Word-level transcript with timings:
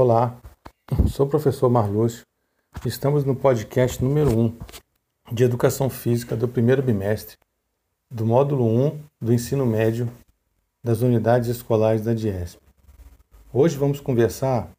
Olá, 0.00 0.40
sou 1.10 1.26
o 1.26 1.28
professor 1.28 1.68
Marlúcio. 1.68 2.22
Estamos 2.86 3.24
no 3.24 3.34
podcast 3.34 4.00
número 4.00 4.30
1 4.30 4.58
de 5.32 5.42
Educação 5.42 5.90
Física 5.90 6.36
do 6.36 6.46
primeiro 6.46 6.80
bimestre 6.80 7.36
do 8.08 8.24
módulo 8.24 8.64
1 8.64 9.00
do 9.20 9.32
ensino 9.32 9.66
médio 9.66 10.08
das 10.84 11.00
unidades 11.00 11.48
escolares 11.48 12.02
da 12.02 12.14
DIESP. 12.14 12.60
Hoje 13.52 13.76
vamos 13.76 13.98
conversar 13.98 14.70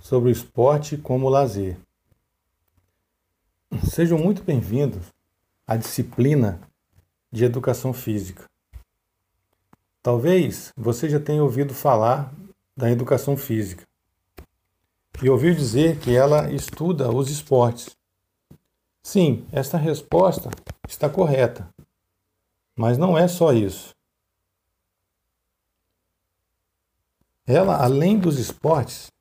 sobre 0.00 0.28
o 0.28 0.32
esporte 0.32 0.96
como 0.96 1.28
lazer. 1.28 1.76
Sejam 3.88 4.18
muito 4.18 4.42
bem-vindos 4.42 5.06
à 5.64 5.76
disciplina 5.76 6.60
de 7.30 7.44
Educação 7.44 7.92
Física. 7.92 8.42
Talvez 10.02 10.72
você 10.76 11.08
já 11.08 11.20
tenha 11.20 11.44
ouvido 11.44 11.72
falar 11.72 12.34
da 12.76 12.90
educação 12.90 13.36
física 13.36 13.84
e 15.22 15.30
ouviu 15.30 15.54
dizer 15.54 15.98
que 16.00 16.14
ela 16.14 16.50
estuda 16.50 17.10
os 17.10 17.30
esportes. 17.30 17.96
Sim, 19.02 19.46
esta 19.52 19.78
resposta 19.78 20.50
está 20.88 21.08
correta, 21.08 21.68
mas 22.74 22.98
não 22.98 23.16
é 23.16 23.28
só 23.28 23.52
isso. 23.52 23.94
Ela, 27.46 27.82
além 27.82 28.18
dos 28.18 28.38
esportes, 28.38 29.12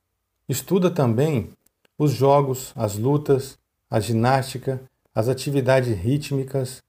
estuda 0.47 0.89
também 0.89 1.51
os 1.97 2.11
jogos, 2.11 2.71
as 2.75 2.97
lutas, 2.97 3.57
a 3.89 3.99
ginástica, 3.99 4.81
as 5.13 5.27
atividades 5.27 5.95
rítmicas, 5.95 6.81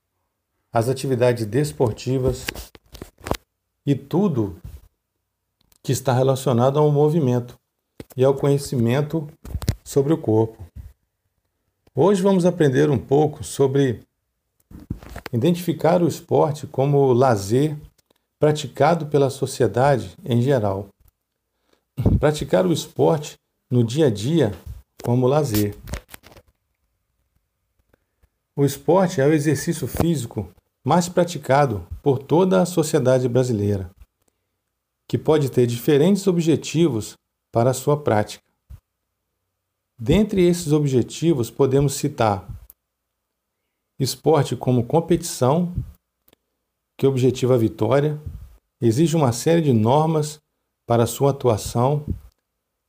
as 0.72 0.88
atividades 0.88 1.44
desportivas 1.46 2.46
e 3.84 3.94
tudo 3.94 4.60
que 5.84 5.92
está 5.92 6.14
relacionado 6.14 6.78
ao 6.78 6.90
movimento 6.90 7.58
e 8.16 8.24
ao 8.24 8.34
conhecimento 8.34 9.28
sobre 9.84 10.14
o 10.14 10.18
corpo. 10.18 10.64
Hoje 11.94 12.22
vamos 12.22 12.46
aprender 12.46 12.88
um 12.88 12.96
pouco 12.96 13.44
sobre 13.44 14.00
identificar 15.30 16.02
o 16.02 16.08
esporte 16.08 16.66
como 16.66 17.12
lazer 17.12 17.76
praticado 18.38 19.06
pela 19.06 19.28
sociedade 19.28 20.16
em 20.24 20.40
geral. 20.40 20.88
Praticar 22.18 22.66
o 22.66 22.72
esporte 22.72 23.36
no 23.70 23.84
dia 23.84 24.06
a 24.06 24.10
dia 24.10 24.54
como 25.02 25.26
lazer. 25.26 25.76
O 28.56 28.64
esporte 28.64 29.20
é 29.20 29.26
o 29.26 29.34
exercício 29.34 29.86
físico 29.86 30.48
mais 30.82 31.10
praticado 31.10 31.86
por 32.02 32.18
toda 32.18 32.62
a 32.62 32.66
sociedade 32.66 33.28
brasileira 33.28 33.90
que 35.08 35.18
pode 35.18 35.50
ter 35.50 35.66
diferentes 35.66 36.26
objetivos 36.26 37.14
para 37.52 37.70
a 37.70 37.74
sua 37.74 37.96
prática. 37.96 38.44
Dentre 39.98 40.42
esses 40.42 40.72
objetivos, 40.72 41.50
podemos 41.50 41.94
citar 41.94 42.48
esporte 43.98 44.56
como 44.56 44.84
competição, 44.84 45.72
que 46.98 47.06
objetiva 47.06 47.54
a 47.54 47.58
vitória, 47.58 48.20
exige 48.80 49.16
uma 49.16 49.32
série 49.32 49.62
de 49.62 49.72
normas 49.72 50.40
para 50.86 51.06
sua 51.06 51.30
atuação, 51.30 52.04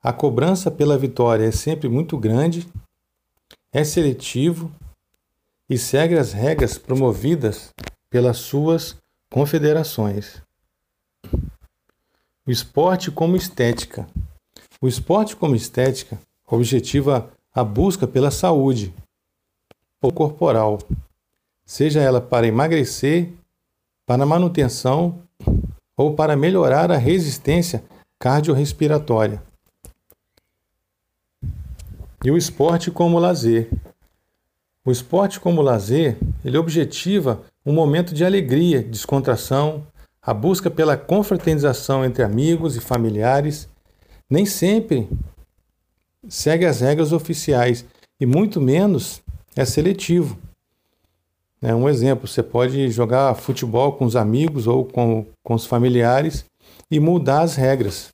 a 0.02 0.12
cobrança 0.14 0.70
pela 0.70 0.98
vitória 0.98 1.46
é 1.46 1.52
sempre 1.52 1.90
muito 1.90 2.18
grande, 2.18 2.68
é 3.72 3.84
seletivo 3.84 4.72
e 5.70 5.78
segue 5.78 6.18
as 6.18 6.32
regras 6.32 6.78
promovidas 6.78 7.72
pelas 8.10 8.38
suas 8.38 8.96
confederações. 9.32 10.45
O 12.48 12.52
esporte 12.52 13.10
como 13.10 13.36
estética. 13.36 14.08
O 14.80 14.88
esporte 14.88 15.36
como 15.36 15.56
estética 15.56 16.20
objetiva 16.48 17.32
a 17.52 17.64
busca 17.64 18.06
pela 18.06 18.30
saúde 18.30 18.94
corporal, 20.14 20.78
seja 21.66 22.00
ela 22.00 22.22
para 22.22 22.46
emagrecer, 22.46 23.34
para 24.06 24.24
manutenção 24.24 25.24
ou 25.98 26.14
para 26.14 26.36
melhorar 26.36 26.92
a 26.92 26.98
resistência 26.98 27.84
cardiorrespiratória. 28.20 29.42
E 32.24 32.30
o 32.30 32.38
esporte 32.38 32.92
como 32.92 33.18
lazer. 33.18 33.72
O 34.86 34.92
esporte 34.92 35.40
como 35.40 35.64
lazer, 35.64 36.20
ele 36.44 36.60
objetiva 36.60 37.44
um 37.66 37.74
momento 37.74 38.14
de 38.14 38.24
alegria, 38.24 38.84
descontração, 38.84 39.88
a 40.26 40.34
busca 40.34 40.72
pela 40.72 40.98
confraternização 40.98 42.04
entre 42.04 42.24
amigos 42.24 42.76
e 42.76 42.80
familiares 42.80 43.70
nem 44.30 44.46
sempre 44.46 45.08
segue 46.28 46.66
as 46.66 46.80
regras 46.80 47.12
oficiais 47.12 47.86
e 48.20 48.26
muito 48.26 48.60
menos 48.60 49.22
é 49.56 49.64
seletivo. 49.64 50.38
É 51.62 51.76
um 51.76 51.88
exemplo: 51.88 52.28
você 52.28 52.42
pode 52.42 52.90
jogar 52.90 53.36
futebol 53.36 53.94
com 53.94 54.06
os 54.06 54.16
amigos 54.16 54.66
ou 54.66 54.84
com, 54.84 55.26
com 55.44 55.54
os 55.54 55.66
familiares 55.66 56.46
e 56.90 57.00
mudar 57.00 57.42
as 57.42 57.56
regras. 57.56 58.12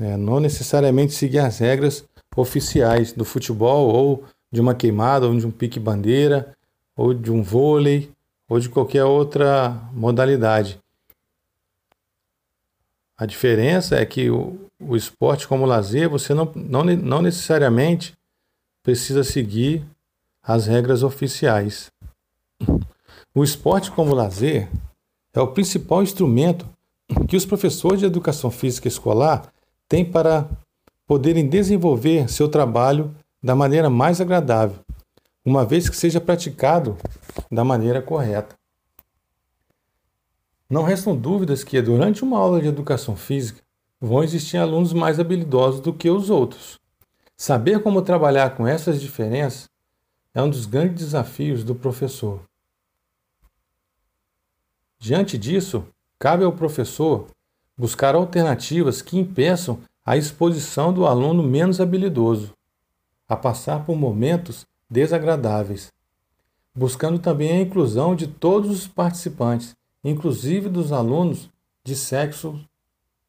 É, 0.00 0.16
não 0.16 0.40
necessariamente 0.40 1.12
seguir 1.12 1.40
as 1.40 1.58
regras 1.58 2.04
oficiais 2.36 3.12
do 3.12 3.24
futebol 3.24 3.88
ou 3.88 4.24
de 4.52 4.60
uma 4.60 4.74
queimada 4.74 5.26
ou 5.26 5.36
de 5.36 5.46
um 5.46 5.50
pique-bandeira 5.50 6.52
ou 6.96 7.12
de 7.12 7.30
um 7.30 7.42
vôlei 7.42 8.10
ou 8.48 8.58
de 8.58 8.68
qualquer 8.68 9.04
outra 9.04 9.80
modalidade. 9.92 10.78
A 13.22 13.26
diferença 13.26 13.94
é 13.94 14.04
que 14.04 14.28
o, 14.30 14.58
o 14.80 14.96
esporte 14.96 15.46
como 15.46 15.64
lazer, 15.64 16.08
você 16.08 16.34
não, 16.34 16.50
não, 16.56 16.82
não 16.82 17.22
necessariamente 17.22 18.14
precisa 18.82 19.22
seguir 19.22 19.86
as 20.42 20.66
regras 20.66 21.04
oficiais. 21.04 21.88
O 23.32 23.44
esporte 23.44 23.92
como 23.92 24.12
lazer 24.12 24.68
é 25.32 25.40
o 25.40 25.46
principal 25.46 26.02
instrumento 26.02 26.68
que 27.28 27.36
os 27.36 27.46
professores 27.46 28.00
de 28.00 28.06
educação 28.06 28.50
física 28.50 28.88
escolar 28.88 29.52
têm 29.88 30.04
para 30.04 30.48
poderem 31.06 31.48
desenvolver 31.48 32.28
seu 32.28 32.48
trabalho 32.48 33.14
da 33.40 33.54
maneira 33.54 33.88
mais 33.88 34.20
agradável, 34.20 34.80
uma 35.44 35.64
vez 35.64 35.88
que 35.88 35.94
seja 35.94 36.20
praticado 36.20 36.96
da 37.48 37.62
maneira 37.62 38.02
correta. 38.02 38.56
Não 40.72 40.84
restam 40.84 41.14
dúvidas 41.14 41.62
que, 41.62 41.82
durante 41.82 42.24
uma 42.24 42.38
aula 42.38 42.58
de 42.58 42.66
educação 42.66 43.14
física, 43.14 43.60
vão 44.00 44.24
existir 44.24 44.56
alunos 44.56 44.94
mais 44.94 45.20
habilidosos 45.20 45.82
do 45.82 45.92
que 45.92 46.08
os 46.08 46.30
outros. 46.30 46.80
Saber 47.36 47.82
como 47.82 48.00
trabalhar 48.00 48.56
com 48.56 48.66
essas 48.66 48.98
diferenças 48.98 49.68
é 50.32 50.42
um 50.42 50.48
dos 50.48 50.64
grandes 50.64 51.04
desafios 51.04 51.62
do 51.62 51.74
professor. 51.74 52.40
Diante 54.98 55.36
disso, 55.36 55.84
cabe 56.18 56.42
ao 56.42 56.52
professor 56.52 57.26
buscar 57.76 58.14
alternativas 58.14 59.02
que 59.02 59.18
impeçam 59.18 59.78
a 60.02 60.16
exposição 60.16 60.90
do 60.90 61.04
aluno 61.04 61.42
menos 61.42 61.82
habilidoso 61.82 62.54
a 63.28 63.36
passar 63.36 63.84
por 63.84 63.94
momentos 63.94 64.66
desagradáveis, 64.88 65.92
buscando 66.74 67.18
também 67.18 67.52
a 67.52 67.60
inclusão 67.60 68.16
de 68.16 68.26
todos 68.26 68.70
os 68.70 68.88
participantes 68.88 69.76
inclusive 70.04 70.68
dos 70.68 70.92
alunos 70.92 71.48
de 71.84 71.94
sexos 71.94 72.60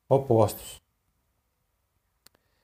opostos. 0.10 0.82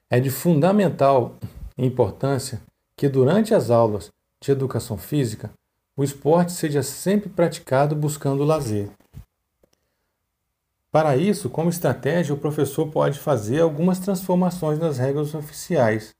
É 0.09 0.19
de 0.19 0.29
fundamental 0.29 1.35
importância 1.77 2.61
que 2.95 3.07
durante 3.07 3.53
as 3.53 3.69
aulas 3.69 4.11
de 4.41 4.51
educação 4.51 4.97
física 4.97 5.51
o 5.95 6.03
esporte 6.03 6.51
seja 6.51 6.81
sempre 6.81 7.29
praticado 7.29 7.95
buscando 7.95 8.43
lazer. 8.43 8.89
Para 10.91 11.15
isso, 11.15 11.49
como 11.49 11.69
estratégia, 11.69 12.33
o 12.33 12.37
professor 12.37 12.87
pode 12.87 13.19
fazer 13.19 13.61
algumas 13.61 13.99
transformações 13.99 14.79
nas 14.79 14.97
regras 14.97 15.35
oficiais, 15.35 16.15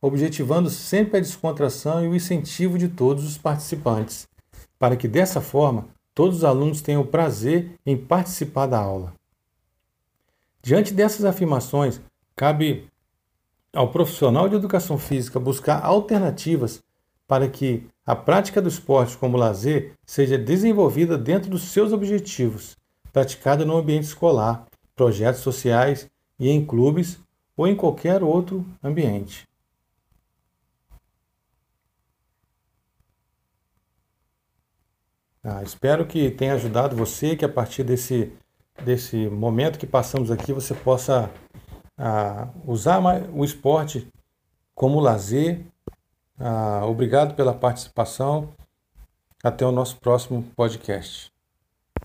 objetivando 0.00 0.70
sempre 0.70 1.18
a 1.18 1.20
descontração 1.20 2.02
e 2.02 2.08
o 2.08 2.14
incentivo 2.14 2.78
de 2.78 2.88
todos 2.88 3.24
os 3.24 3.36
participantes, 3.36 4.26
para 4.78 4.96
que 4.96 5.06
dessa 5.06 5.40
forma 5.40 5.88
todos 6.14 6.38
os 6.38 6.44
alunos 6.44 6.82
tenham 6.82 7.06
prazer 7.06 7.72
em 7.84 7.96
participar 7.96 8.66
da 8.66 8.78
aula. 8.78 9.12
Diante 10.62 10.92
dessas 10.92 11.24
afirmações, 11.24 12.00
cabe 12.36 12.88
ao 13.72 13.90
profissional 13.90 14.48
de 14.48 14.56
educação 14.56 14.98
física 14.98 15.38
buscar 15.38 15.84
alternativas 15.84 16.82
para 17.26 17.48
que 17.48 17.86
a 18.04 18.16
prática 18.16 18.60
do 18.60 18.68
esporte 18.68 19.16
como 19.16 19.36
lazer 19.36 19.92
seja 20.04 20.36
desenvolvida 20.36 21.16
dentro 21.16 21.48
dos 21.48 21.62
seus 21.62 21.92
objetivos, 21.92 22.76
praticada 23.12 23.64
no 23.64 23.76
ambiente 23.76 24.04
escolar, 24.04 24.66
projetos 24.96 25.40
sociais 25.40 26.10
e 26.38 26.50
em 26.50 26.64
clubes 26.64 27.20
ou 27.56 27.66
em 27.66 27.76
qualquer 27.76 28.22
outro 28.22 28.66
ambiente. 28.82 29.49
Ah, 35.52 35.64
espero 35.64 36.06
que 36.06 36.30
tenha 36.30 36.54
ajudado 36.54 36.94
você, 36.94 37.34
que 37.34 37.44
a 37.44 37.48
partir 37.48 37.82
desse, 37.82 38.32
desse 38.84 39.28
momento 39.28 39.80
que 39.80 39.86
passamos 39.86 40.30
aqui 40.30 40.52
você 40.52 40.72
possa 40.74 41.28
ah, 41.98 42.48
usar 42.64 43.00
o 43.34 43.44
esporte 43.44 44.06
como 44.76 45.00
lazer. 45.00 45.66
Ah, 46.38 46.82
obrigado 46.86 47.34
pela 47.34 47.52
participação. 47.52 48.50
Até 49.42 49.66
o 49.66 49.72
nosso 49.72 49.96
próximo 49.98 50.44
podcast. 50.54 51.32